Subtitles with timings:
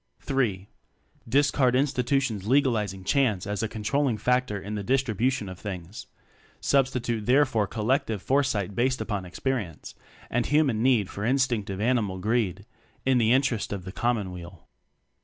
[0.27, 0.67] (III)
[1.29, 6.25] Discard institutions legaliz ing "chance" as a controlling factor for the distribution of things; ^
[6.59, 9.93] Substitute therefor collective fore sight based upon experience;
[10.31, 12.65] and hu man need for instinctive animal greed
[13.05, 14.67] in the interest of the commonweal.